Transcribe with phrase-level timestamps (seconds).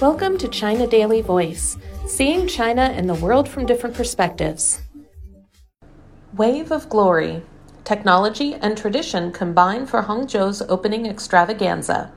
[0.00, 4.80] Welcome to China Daily Voice, seeing China and the world from different perspectives.
[6.34, 7.42] Wave of Glory
[7.84, 12.14] Technology and tradition combine for Hangzhou's opening extravaganza.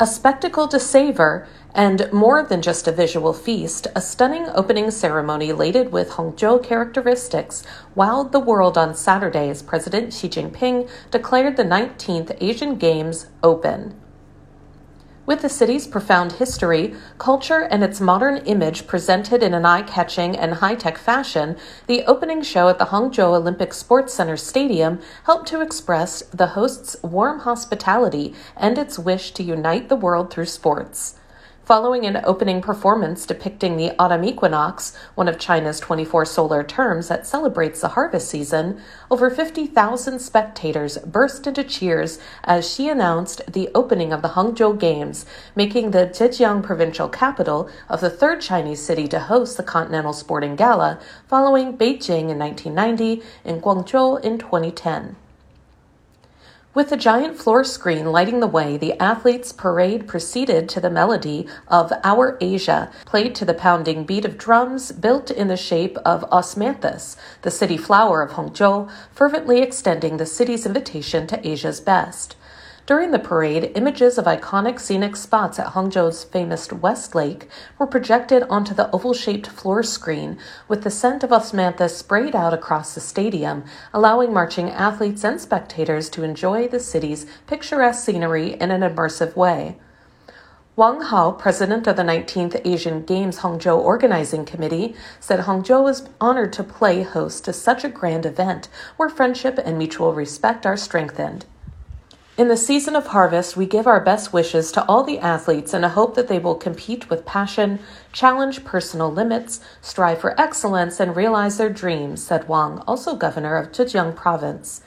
[0.00, 5.52] A spectacle to savor, and more than just a visual feast, a stunning opening ceremony
[5.52, 7.64] laden with Hangzhou characteristics
[7.94, 13.94] wowed the world on Saturday as President Xi Jinping declared the 19th Asian Games open.
[15.28, 20.34] With the city's profound history, culture, and its modern image presented in an eye catching
[20.34, 25.46] and high tech fashion, the opening show at the Hangzhou Olympic Sports Center Stadium helped
[25.48, 31.16] to express the host's warm hospitality and its wish to unite the world through sports.
[31.68, 37.26] Following an opening performance depicting the autumn equinox, one of China's 24 solar terms that
[37.26, 44.14] celebrates the harvest season, over 50,000 spectators burst into cheers as Xi announced the opening
[44.14, 49.20] of the Hangzhou Games, making the Zhejiang provincial capital of the third Chinese city to
[49.20, 55.16] host the Continental Sporting Gala, following Beijing in 1990 and Guangzhou in 2010.
[56.74, 61.46] With the giant floor screen lighting the way, the athletes' parade proceeded to the melody
[61.66, 66.28] of Our Asia, played to the pounding beat of drums built in the shape of
[66.30, 72.36] osmanthus, the city flower of Hangzhou, fervently extending the city's invitation to Asia's best.
[72.88, 77.46] During the parade, images of iconic scenic spots at Hangzhou's famous West Lake
[77.78, 82.54] were projected onto the oval shaped floor screen, with the scent of osmanthus sprayed out
[82.54, 88.70] across the stadium, allowing marching athletes and spectators to enjoy the city's picturesque scenery in
[88.70, 89.76] an immersive way.
[90.74, 96.54] Wang Hao, president of the 19th Asian Games Hangzhou Organizing Committee, said Hangzhou was honored
[96.54, 101.44] to play host to such a grand event where friendship and mutual respect are strengthened.
[102.38, 105.82] In the season of harvest, we give our best wishes to all the athletes in
[105.82, 107.80] a hope that they will compete with passion,
[108.12, 113.72] challenge personal limits, strive for excellence, and realize their dreams, said Wang, also governor of
[113.72, 114.82] Zhejiang province.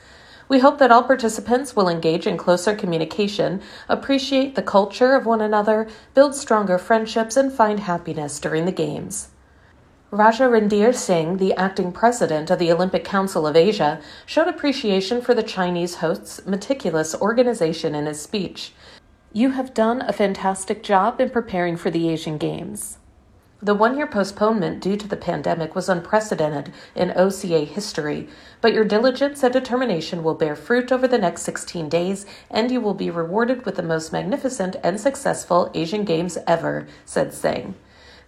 [0.47, 5.41] We hope that all participants will engage in closer communication, appreciate the culture of one
[5.41, 9.27] another, build stronger friendships, and find happiness during the Games.
[10.13, 15.33] Raja Randhir Singh, the acting president of the Olympic Council of Asia, showed appreciation for
[15.33, 18.73] the Chinese host's meticulous organization in his speech.
[19.31, 22.97] You have done a fantastic job in preparing for the Asian Games.
[23.61, 28.27] The one year postponement due to the pandemic was unprecedented in OCA history,
[28.59, 32.81] but your diligence and determination will bear fruit over the next 16 days, and you
[32.81, 37.75] will be rewarded with the most magnificent and successful Asian Games ever, said Singh.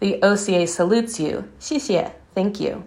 [0.03, 1.45] The OCA salutes you.
[1.61, 2.11] 谢谢.
[2.35, 2.83] Thank you.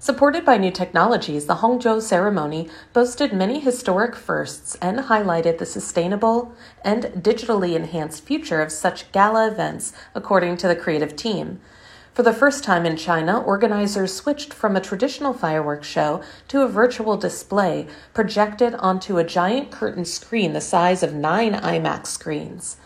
[0.00, 6.52] Supported by new technologies, the Hangzhou ceremony boasted many historic firsts and highlighted the sustainable
[6.84, 11.60] and digitally enhanced future of such gala events, according to the creative team.
[12.12, 16.68] For the first time in China, organizers switched from a traditional fireworks show to a
[16.68, 22.78] virtual display projected onto a giant curtain screen the size of nine IMAX screens.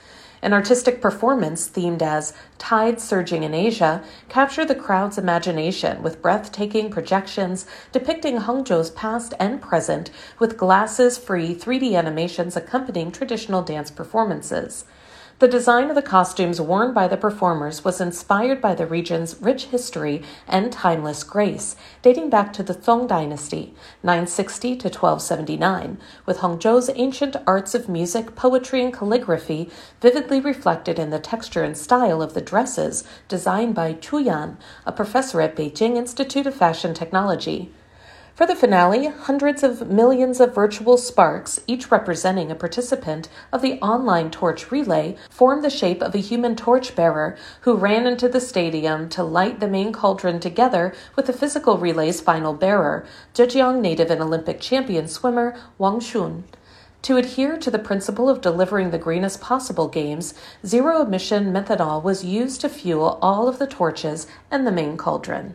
[0.42, 6.90] An artistic performance themed as Tide Surging in Asia captured the crowd's imagination with breathtaking
[6.90, 14.84] projections depicting Hangzhou's past and present with glasses free 3D animations accompanying traditional dance performances.
[15.38, 19.66] The design of the costumes worn by the performers was inspired by the region's rich
[19.66, 26.88] history and timeless grace, dating back to the Song Dynasty, 960 to 1279, with Hangzhou's
[26.94, 29.68] ancient arts of music, poetry, and calligraphy
[30.00, 34.92] vividly reflected in the texture and style of the dresses designed by Chu Yan, a
[34.92, 37.70] professor at Beijing Institute of Fashion Technology.
[38.36, 43.80] For the finale, hundreds of millions of virtual sparks, each representing a participant of the
[43.80, 49.08] online torch relay, formed the shape of a human torchbearer who ran into the stadium
[49.08, 54.20] to light the main cauldron together with the physical relay's final bearer, Zhejiang native and
[54.20, 56.44] Olympic champion swimmer Wang Shun.
[57.00, 62.22] To adhere to the principle of delivering the greenest possible games, zero emission methanol was
[62.22, 65.54] used to fuel all of the torches and the main cauldron.